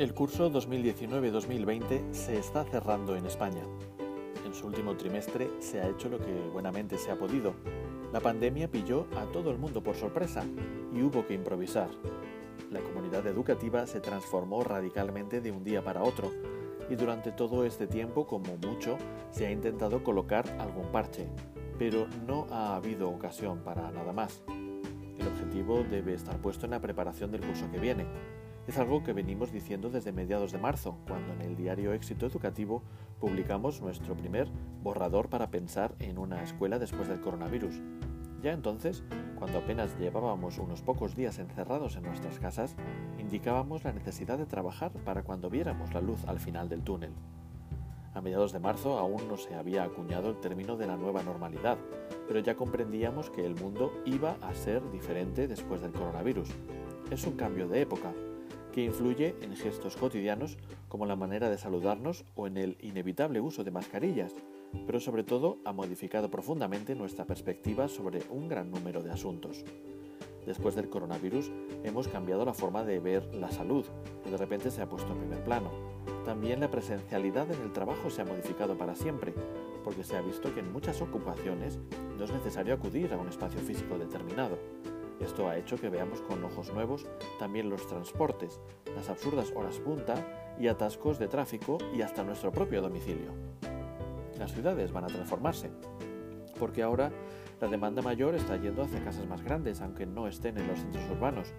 El 0.00 0.14
curso 0.14 0.50
2019-2020 0.50 2.14
se 2.14 2.38
está 2.38 2.64
cerrando 2.64 3.16
en 3.16 3.26
España. 3.26 3.60
En 4.46 4.54
su 4.54 4.66
último 4.66 4.96
trimestre 4.96 5.50
se 5.58 5.78
ha 5.78 5.90
hecho 5.90 6.08
lo 6.08 6.16
que 6.16 6.32
buenamente 6.50 6.96
se 6.96 7.10
ha 7.10 7.18
podido. 7.18 7.52
La 8.10 8.20
pandemia 8.20 8.70
pilló 8.70 9.06
a 9.18 9.26
todo 9.26 9.50
el 9.50 9.58
mundo 9.58 9.82
por 9.82 9.96
sorpresa 9.96 10.42
y 10.94 11.02
hubo 11.02 11.26
que 11.26 11.34
improvisar. 11.34 11.90
La 12.70 12.80
comunidad 12.80 13.26
educativa 13.26 13.86
se 13.86 14.00
transformó 14.00 14.64
radicalmente 14.64 15.42
de 15.42 15.52
un 15.52 15.64
día 15.64 15.84
para 15.84 16.02
otro 16.02 16.32
y 16.88 16.96
durante 16.96 17.30
todo 17.30 17.66
este 17.66 17.86
tiempo, 17.86 18.26
como 18.26 18.56
mucho, 18.56 18.96
se 19.30 19.48
ha 19.48 19.50
intentado 19.50 20.02
colocar 20.02 20.48
algún 20.58 20.90
parche, 20.90 21.28
pero 21.78 22.06
no 22.26 22.46
ha 22.50 22.74
habido 22.74 23.10
ocasión 23.10 23.58
para 23.58 23.90
nada 23.90 24.14
más. 24.14 24.42
El 25.18 25.26
objetivo 25.26 25.84
debe 25.84 26.14
estar 26.14 26.38
puesto 26.38 26.64
en 26.64 26.70
la 26.70 26.80
preparación 26.80 27.30
del 27.30 27.42
curso 27.42 27.70
que 27.70 27.78
viene 27.78 28.06
es 28.70 28.78
algo 28.78 29.02
que 29.02 29.12
venimos 29.12 29.50
diciendo 29.50 29.90
desde 29.90 30.12
mediados 30.12 30.52
de 30.52 30.58
marzo, 30.58 30.96
cuando 31.08 31.32
en 31.32 31.40
el 31.40 31.56
diario 31.56 31.92
Éxito 31.92 32.26
Educativo 32.26 32.84
publicamos 33.18 33.80
nuestro 33.80 34.14
primer 34.14 34.46
borrador 34.84 35.28
para 35.28 35.50
pensar 35.50 35.96
en 35.98 36.18
una 36.18 36.40
escuela 36.44 36.78
después 36.78 37.08
del 37.08 37.20
coronavirus. 37.20 37.74
Ya 38.40 38.52
entonces, 38.52 39.02
cuando 39.36 39.58
apenas 39.58 39.98
llevábamos 39.98 40.58
unos 40.58 40.82
pocos 40.82 41.16
días 41.16 41.40
encerrados 41.40 41.96
en 41.96 42.04
nuestras 42.04 42.38
casas, 42.38 42.76
indicábamos 43.18 43.82
la 43.82 43.92
necesidad 43.92 44.38
de 44.38 44.46
trabajar 44.46 44.92
para 45.04 45.24
cuando 45.24 45.50
viéramos 45.50 45.92
la 45.92 46.00
luz 46.00 46.24
al 46.28 46.38
final 46.38 46.68
del 46.68 46.84
túnel. 46.84 47.10
A 48.14 48.20
mediados 48.20 48.52
de 48.52 48.60
marzo 48.60 49.00
aún 49.00 49.26
no 49.26 49.36
se 49.36 49.56
había 49.56 49.82
acuñado 49.82 50.30
el 50.30 50.38
término 50.38 50.76
de 50.76 50.86
la 50.86 50.96
nueva 50.96 51.24
normalidad, 51.24 51.76
pero 52.28 52.38
ya 52.38 52.54
comprendíamos 52.54 53.30
que 53.30 53.44
el 53.44 53.56
mundo 53.56 53.92
iba 54.04 54.36
a 54.42 54.54
ser 54.54 54.88
diferente 54.92 55.48
después 55.48 55.80
del 55.80 55.90
coronavirus. 55.90 56.50
Es 57.10 57.26
un 57.26 57.36
cambio 57.36 57.66
de 57.66 57.80
época, 57.80 58.12
que 58.72 58.84
influye 58.84 59.34
en 59.42 59.56
gestos 59.56 59.96
cotidianos 59.96 60.58
como 60.88 61.06
la 61.06 61.16
manera 61.16 61.50
de 61.50 61.58
saludarnos 61.58 62.24
o 62.34 62.46
en 62.46 62.56
el 62.56 62.76
inevitable 62.80 63.40
uso 63.40 63.64
de 63.64 63.70
mascarillas, 63.70 64.34
pero 64.86 65.00
sobre 65.00 65.24
todo 65.24 65.58
ha 65.64 65.72
modificado 65.72 66.30
profundamente 66.30 66.94
nuestra 66.94 67.24
perspectiva 67.24 67.88
sobre 67.88 68.22
un 68.30 68.48
gran 68.48 68.70
número 68.70 69.02
de 69.02 69.10
asuntos. 69.10 69.64
Después 70.46 70.74
del 70.74 70.88
coronavirus 70.88 71.50
hemos 71.84 72.08
cambiado 72.08 72.44
la 72.44 72.54
forma 72.54 72.82
de 72.84 72.98
ver 72.98 73.34
la 73.34 73.50
salud, 73.50 73.84
que 74.24 74.30
de 74.30 74.36
repente 74.36 74.70
se 74.70 74.82
ha 74.82 74.88
puesto 74.88 75.12
en 75.12 75.18
primer 75.18 75.44
plano. 75.44 75.70
También 76.24 76.60
la 76.60 76.70
presencialidad 76.70 77.50
en 77.50 77.62
el 77.62 77.72
trabajo 77.72 78.10
se 78.10 78.22
ha 78.22 78.24
modificado 78.24 78.76
para 78.76 78.94
siempre, 78.94 79.34
porque 79.84 80.04
se 80.04 80.16
ha 80.16 80.22
visto 80.22 80.54
que 80.54 80.60
en 80.60 80.72
muchas 80.72 81.00
ocupaciones 81.02 81.78
no 82.18 82.24
es 82.24 82.32
necesario 82.32 82.74
acudir 82.74 83.12
a 83.12 83.18
un 83.18 83.28
espacio 83.28 83.60
físico 83.60 83.98
determinado. 83.98 84.58
Esto 85.20 85.48
ha 85.48 85.56
hecho 85.56 85.76
que 85.76 85.90
veamos 85.90 86.22
con 86.22 86.42
ojos 86.44 86.72
nuevos 86.72 87.06
también 87.38 87.68
los 87.68 87.86
transportes, 87.86 88.60
las 88.94 89.08
absurdas 89.08 89.52
horas 89.54 89.78
punta 89.78 90.54
y 90.58 90.68
atascos 90.68 91.18
de 91.18 91.28
tráfico 91.28 91.78
y 91.94 92.02
hasta 92.02 92.24
nuestro 92.24 92.50
propio 92.50 92.80
domicilio. 92.80 93.32
Las 94.38 94.52
ciudades 94.52 94.92
van 94.92 95.04
a 95.04 95.08
transformarse, 95.08 95.70
porque 96.58 96.82
ahora 96.82 97.12
la 97.60 97.68
demanda 97.68 98.00
mayor 98.00 98.34
está 98.34 98.56
yendo 98.56 98.82
hacia 98.82 99.04
casas 99.04 99.26
más 99.26 99.42
grandes, 99.42 99.82
aunque 99.82 100.06
no 100.06 100.26
estén 100.26 100.56
en 100.56 100.66
los 100.66 100.80
centros 100.80 101.04
urbanos, 101.10 101.52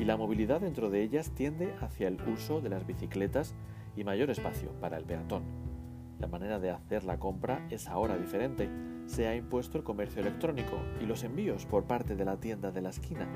y 0.00 0.04
la 0.04 0.16
movilidad 0.16 0.60
dentro 0.60 0.90
de 0.90 1.02
ellas 1.02 1.30
tiende 1.30 1.72
hacia 1.80 2.08
el 2.08 2.20
uso 2.28 2.60
de 2.60 2.70
las 2.70 2.84
bicicletas 2.84 3.54
y 3.96 4.02
mayor 4.02 4.30
espacio 4.30 4.72
para 4.80 4.96
el 4.96 5.04
peatón. 5.04 5.73
La 6.18 6.26
manera 6.26 6.58
de 6.58 6.70
hacer 6.70 7.04
la 7.04 7.18
compra 7.18 7.66
es 7.70 7.88
ahora 7.88 8.16
diferente, 8.16 8.68
se 9.06 9.26
ha 9.26 9.36
impuesto 9.36 9.78
el 9.78 9.84
comercio 9.84 10.22
electrónico 10.22 10.78
y 11.00 11.06
los 11.06 11.24
envíos 11.24 11.66
por 11.66 11.84
parte 11.84 12.16
de 12.16 12.24
la 12.24 12.38
tienda 12.38 12.70
de 12.70 12.80
la 12.80 12.90
esquina. 12.90 13.26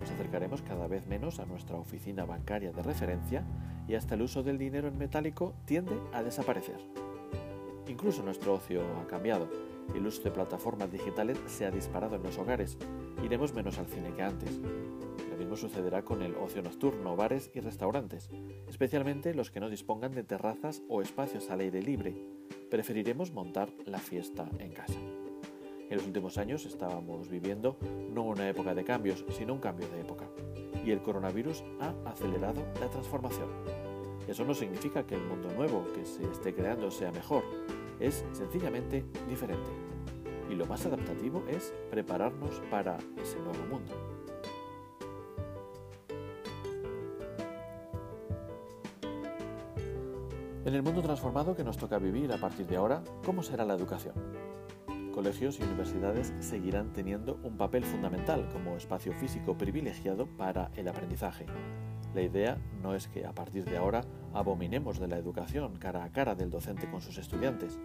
Nos 0.00 0.10
acercaremos 0.10 0.62
cada 0.62 0.86
vez 0.86 1.06
menos 1.06 1.40
a 1.40 1.46
nuestra 1.46 1.76
oficina 1.76 2.24
bancaria 2.24 2.72
de 2.72 2.82
referencia 2.82 3.44
y 3.88 3.94
hasta 3.94 4.14
el 4.14 4.22
uso 4.22 4.42
del 4.42 4.58
dinero 4.58 4.88
en 4.88 4.98
metálico 4.98 5.54
tiende 5.64 5.98
a 6.12 6.22
desaparecer. 6.22 6.80
Incluso 7.88 8.22
nuestro 8.22 8.54
ocio 8.54 8.82
ha 9.00 9.06
cambiado. 9.06 9.48
El 9.94 10.06
uso 10.06 10.22
de 10.22 10.32
plataformas 10.32 10.90
digitales 10.90 11.38
se 11.46 11.64
ha 11.64 11.70
disparado 11.70 12.16
en 12.16 12.22
los 12.22 12.36
hogares. 12.38 12.76
Iremos 13.24 13.54
menos 13.54 13.78
al 13.78 13.86
cine 13.86 14.12
que 14.14 14.22
antes. 14.22 14.60
Lo 15.36 15.40
mismo 15.40 15.56
sucederá 15.56 16.02
con 16.02 16.22
el 16.22 16.34
ocio 16.36 16.62
nocturno, 16.62 17.14
bares 17.14 17.50
y 17.52 17.60
restaurantes, 17.60 18.30
especialmente 18.70 19.34
los 19.34 19.50
que 19.50 19.60
no 19.60 19.68
dispongan 19.68 20.12
de 20.12 20.24
terrazas 20.24 20.82
o 20.88 21.02
espacios 21.02 21.50
al 21.50 21.60
aire 21.60 21.82
libre 21.82 22.16
preferiremos 22.70 23.32
montar 23.32 23.68
la 23.84 23.98
fiesta 23.98 24.48
en 24.58 24.72
casa. 24.72 24.98
En 25.90 25.98
los 25.98 26.06
últimos 26.06 26.38
años 26.38 26.64
estábamos 26.64 27.28
viviendo 27.28 27.76
no 28.14 28.22
una 28.22 28.48
época 28.48 28.74
de 28.74 28.82
cambios, 28.82 29.26
sino 29.28 29.52
un 29.52 29.60
cambio 29.60 29.86
de 29.90 30.00
época. 30.00 30.24
Y 30.86 30.90
el 30.90 31.02
coronavirus 31.02 31.62
ha 31.80 31.94
acelerado 32.08 32.66
la 32.80 32.88
transformación. 32.88 33.50
Eso 34.26 34.46
no 34.46 34.54
significa 34.54 35.06
que 35.06 35.16
el 35.16 35.22
mundo 35.22 35.50
nuevo 35.54 35.84
que 35.94 36.06
se 36.06 36.24
esté 36.30 36.54
creando 36.54 36.90
sea 36.90 37.12
mejor, 37.12 37.44
es 38.00 38.24
sencillamente 38.32 39.04
diferente. 39.28 39.68
Y 40.50 40.54
lo 40.54 40.64
más 40.64 40.86
adaptativo 40.86 41.44
es 41.46 41.74
prepararnos 41.90 42.62
para 42.70 42.96
ese 43.22 43.38
nuevo 43.40 43.66
mundo. 43.66 44.25
En 50.66 50.74
el 50.74 50.82
mundo 50.82 51.00
transformado 51.00 51.54
que 51.54 51.62
nos 51.62 51.76
toca 51.76 51.96
vivir 51.96 52.32
a 52.32 52.38
partir 52.38 52.66
de 52.66 52.74
ahora, 52.74 53.00
¿cómo 53.24 53.44
será 53.44 53.64
la 53.64 53.74
educación? 53.74 54.14
Colegios 55.14 55.60
y 55.60 55.62
universidades 55.62 56.34
seguirán 56.40 56.92
teniendo 56.92 57.38
un 57.44 57.56
papel 57.56 57.84
fundamental 57.84 58.48
como 58.52 58.76
espacio 58.76 59.12
físico 59.12 59.56
privilegiado 59.56 60.26
para 60.26 60.72
el 60.74 60.88
aprendizaje. 60.88 61.46
La 62.16 62.22
idea 62.22 62.58
no 62.82 62.96
es 62.96 63.06
que 63.06 63.24
a 63.24 63.32
partir 63.32 63.64
de 63.64 63.76
ahora 63.76 64.00
abominemos 64.34 64.98
de 64.98 65.06
la 65.06 65.18
educación 65.18 65.76
cara 65.76 66.02
a 66.02 66.10
cara 66.10 66.34
del 66.34 66.50
docente 66.50 66.90
con 66.90 67.00
sus 67.00 67.16
estudiantes. 67.16 67.78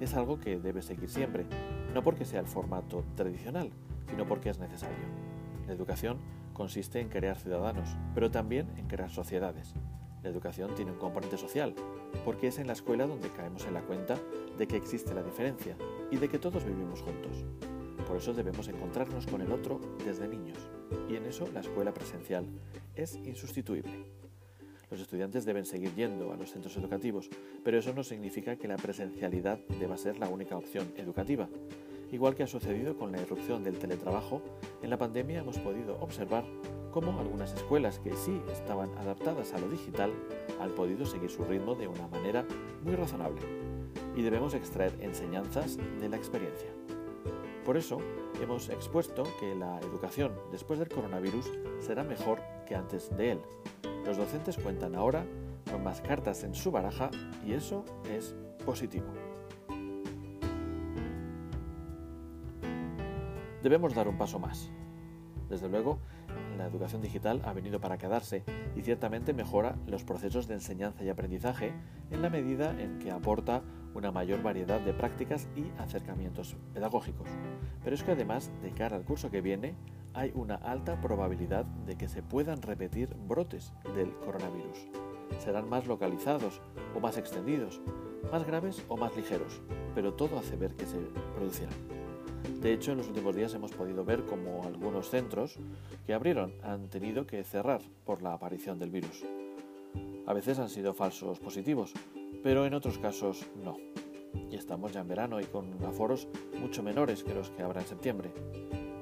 Es 0.00 0.14
algo 0.14 0.38
que 0.38 0.60
debe 0.60 0.82
seguir 0.82 1.10
siempre, 1.10 1.46
no 1.92 2.04
porque 2.04 2.24
sea 2.24 2.38
el 2.38 2.46
formato 2.46 3.02
tradicional, 3.16 3.72
sino 4.08 4.24
porque 4.24 4.50
es 4.50 4.60
necesario. 4.60 5.08
La 5.66 5.72
educación 5.72 6.18
consiste 6.52 7.00
en 7.00 7.08
crear 7.08 7.40
ciudadanos, 7.40 7.96
pero 8.14 8.30
también 8.30 8.68
en 8.76 8.86
crear 8.86 9.10
sociedades. 9.10 9.74
La 10.22 10.30
educación 10.30 10.74
tiene 10.74 10.92
un 10.92 10.98
componente 10.98 11.38
social, 11.38 11.74
porque 12.24 12.48
es 12.48 12.58
en 12.58 12.66
la 12.66 12.74
escuela 12.74 13.06
donde 13.06 13.30
caemos 13.30 13.64
en 13.64 13.74
la 13.74 13.82
cuenta 13.82 14.18
de 14.58 14.66
que 14.66 14.76
existe 14.76 15.14
la 15.14 15.22
diferencia 15.22 15.76
y 16.10 16.16
de 16.16 16.28
que 16.28 16.38
todos 16.38 16.64
vivimos 16.64 17.00
juntos. 17.00 17.44
Por 18.06 18.16
eso 18.16 18.34
debemos 18.34 18.68
encontrarnos 18.68 19.26
con 19.26 19.40
el 19.40 19.52
otro 19.52 19.80
desde 20.04 20.28
niños, 20.28 20.58
y 21.08 21.16
en 21.16 21.24
eso 21.24 21.48
la 21.54 21.60
escuela 21.60 21.94
presencial 21.94 22.46
es 22.94 23.16
insustituible. 23.16 24.04
Los 24.90 25.00
estudiantes 25.00 25.44
deben 25.44 25.64
seguir 25.64 25.94
yendo 25.94 26.32
a 26.32 26.36
los 26.36 26.50
centros 26.50 26.76
educativos, 26.76 27.30
pero 27.64 27.78
eso 27.78 27.94
no 27.94 28.02
significa 28.02 28.56
que 28.56 28.66
la 28.66 28.76
presencialidad 28.76 29.58
deba 29.78 29.96
ser 29.96 30.18
la 30.18 30.28
única 30.28 30.56
opción 30.56 30.92
educativa. 30.96 31.48
Igual 32.10 32.34
que 32.34 32.42
ha 32.42 32.48
sucedido 32.48 32.96
con 32.96 33.12
la 33.12 33.22
irrupción 33.22 33.62
del 33.62 33.78
teletrabajo, 33.78 34.42
en 34.82 34.90
la 34.90 34.98
pandemia 34.98 35.40
hemos 35.40 35.58
podido 35.58 35.96
observar 36.00 36.44
cómo 36.90 37.18
algunas 37.18 37.52
escuelas 37.54 37.98
que 37.98 38.14
sí 38.14 38.40
estaban 38.52 38.90
adaptadas 38.98 39.54
a 39.54 39.58
lo 39.58 39.68
digital 39.68 40.12
han 40.60 40.70
podido 40.70 41.06
seguir 41.06 41.30
su 41.30 41.44
ritmo 41.44 41.74
de 41.74 41.88
una 41.88 42.06
manera 42.08 42.44
muy 42.82 42.94
razonable 42.96 43.40
y 44.16 44.22
debemos 44.22 44.54
extraer 44.54 44.92
enseñanzas 45.00 45.78
de 46.00 46.08
la 46.08 46.16
experiencia. 46.16 46.70
Por 47.64 47.76
eso 47.76 47.98
hemos 48.42 48.68
expuesto 48.68 49.24
que 49.38 49.54
la 49.54 49.78
educación 49.80 50.32
después 50.50 50.78
del 50.78 50.88
coronavirus 50.88 51.50
será 51.78 52.04
mejor 52.04 52.40
que 52.66 52.74
antes 52.74 53.14
de 53.16 53.32
él. 53.32 53.40
Los 54.04 54.16
docentes 54.16 54.56
cuentan 54.56 54.94
ahora 54.94 55.24
con 55.70 55.84
más 55.84 56.00
cartas 56.00 56.42
en 56.42 56.54
su 56.54 56.70
baraja 56.70 57.10
y 57.46 57.52
eso 57.52 57.84
es 58.10 58.34
positivo. 58.64 59.06
Debemos 63.62 63.94
dar 63.94 64.08
un 64.08 64.16
paso 64.16 64.38
más. 64.38 64.70
Desde 65.50 65.68
luego, 65.68 65.98
la 66.60 66.66
educación 66.66 67.02
digital 67.02 67.40
ha 67.44 67.52
venido 67.52 67.80
para 67.80 67.98
quedarse 67.98 68.44
y 68.76 68.82
ciertamente 68.82 69.32
mejora 69.32 69.76
los 69.86 70.04
procesos 70.04 70.46
de 70.46 70.54
enseñanza 70.54 71.02
y 71.02 71.08
aprendizaje 71.08 71.72
en 72.10 72.22
la 72.22 72.30
medida 72.30 72.78
en 72.78 72.98
que 72.98 73.10
aporta 73.10 73.62
una 73.94 74.12
mayor 74.12 74.42
variedad 74.42 74.80
de 74.80 74.92
prácticas 74.92 75.48
y 75.56 75.64
acercamientos 75.80 76.56
pedagógicos. 76.74 77.28
Pero 77.82 77.96
es 77.96 78.02
que 78.02 78.12
además, 78.12 78.50
de 78.62 78.70
cara 78.72 78.96
al 78.96 79.04
curso 79.04 79.30
que 79.30 79.40
viene, 79.40 79.74
hay 80.12 80.32
una 80.34 80.56
alta 80.56 81.00
probabilidad 81.00 81.64
de 81.64 81.96
que 81.96 82.08
se 82.08 82.22
puedan 82.22 82.62
repetir 82.62 83.14
brotes 83.26 83.72
del 83.94 84.14
coronavirus. 84.18 84.86
Serán 85.38 85.68
más 85.68 85.86
localizados 85.86 86.60
o 86.94 87.00
más 87.00 87.16
extendidos, 87.16 87.80
más 88.30 88.46
graves 88.46 88.84
o 88.88 88.96
más 88.96 89.16
ligeros, 89.16 89.60
pero 89.94 90.14
todo 90.14 90.38
hace 90.38 90.56
ver 90.56 90.74
que 90.76 90.86
se 90.86 90.98
producirán. 91.34 91.99
De 92.60 92.72
hecho, 92.72 92.92
en 92.92 92.98
los 92.98 93.08
últimos 93.08 93.34
días 93.34 93.54
hemos 93.54 93.72
podido 93.72 94.04
ver 94.04 94.24
cómo 94.24 94.64
algunos 94.64 95.08
centros 95.08 95.58
que 96.06 96.14
abrieron 96.14 96.52
han 96.62 96.88
tenido 96.88 97.26
que 97.26 97.42
cerrar 97.44 97.80
por 98.04 98.22
la 98.22 98.34
aparición 98.34 98.78
del 98.78 98.90
virus. 98.90 99.24
A 100.26 100.32
veces 100.32 100.58
han 100.58 100.68
sido 100.68 100.94
falsos 100.94 101.40
positivos, 101.40 101.92
pero 102.42 102.66
en 102.66 102.74
otros 102.74 102.98
casos 102.98 103.46
no. 103.64 103.76
Y 104.50 104.56
estamos 104.56 104.92
ya 104.92 105.00
en 105.00 105.08
verano 105.08 105.40
y 105.40 105.44
con 105.44 105.66
aforos 105.84 106.28
mucho 106.60 106.82
menores 106.82 107.24
que 107.24 107.34
los 107.34 107.50
que 107.50 107.62
habrá 107.62 107.80
en 107.80 107.86
septiembre. 107.86 108.30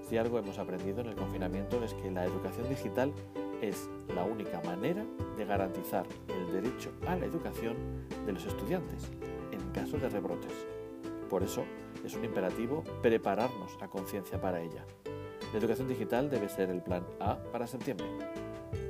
Si 0.09 0.17
algo 0.17 0.39
hemos 0.39 0.59
aprendido 0.59 1.01
en 1.01 1.09
el 1.09 1.17
confinamiento 1.17 1.83
es 1.85 1.93
que 1.95 2.11
la 2.11 2.25
educación 2.25 2.69
digital 2.69 3.13
es 3.61 3.91
la 4.15 4.25
única 4.25 4.61
manera 4.63 5.05
de 5.37 5.45
garantizar 5.45 6.07
el 6.29 6.53
derecho 6.53 6.93
a 7.07 7.17
la 7.17 7.27
educación 7.27 7.77
de 8.25 8.33
los 8.33 8.47
estudiantes 8.47 9.11
en 9.53 9.61
caso 9.73 9.99
de 9.99 10.09
rebrotes. 10.09 10.53
Por 11.29 11.43
eso 11.43 11.65
es 12.05 12.15
un 12.15 12.25
imperativo 12.25 12.85
prepararnos 13.03 13.77
a 13.81 13.89
conciencia 13.89 14.41
para 14.41 14.61
ella. 14.61 14.85
La 15.53 15.59
educación 15.59 15.89
digital 15.89 16.31
debe 16.31 16.49
ser 16.49 16.71
el 16.71 16.83
plan 16.83 17.05
A 17.21 17.37
para 17.53 17.67
septiembre, 17.67 18.07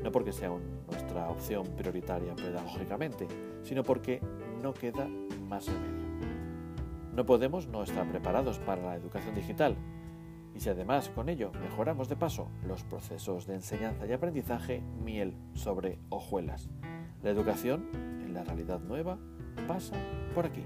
no 0.02 0.10
porque 0.10 0.32
sea 0.32 0.50
nuestra 0.90 1.28
opción 1.31 1.66
prioritaria 1.76 2.34
pedagógicamente, 2.34 3.26
sino 3.62 3.82
porque 3.82 4.20
no 4.62 4.75
queda 4.75 5.08
más 5.49 5.66
remedio. 5.66 6.08
No 7.14 7.26
podemos 7.26 7.66
no 7.66 7.82
estar 7.82 8.08
preparados 8.08 8.58
para 8.58 8.82
la 8.82 8.96
educación 8.96 9.34
digital, 9.34 9.76
y 10.54 10.61
si 10.61 10.70
además 10.70 11.08
con 11.11 11.28
ello 11.28 11.52
mejoramos 11.52 12.08
de 12.08 12.16
paso 12.16 12.49
los 12.66 12.82
procesos 12.82 13.46
de 13.46 13.54
enseñanza 13.54 14.06
y 14.06 14.12
aprendizaje, 14.12 14.82
miel 15.04 15.37
sobre 15.54 15.99
hojuelas. 16.08 16.69
La 17.22 17.31
educación, 17.31 17.88
en 18.25 18.34
la 18.34 18.44
realidad 18.44 18.81
nueva, 18.81 19.19
pasa 19.66 19.96
por 20.34 20.46
aquí. 20.46 20.64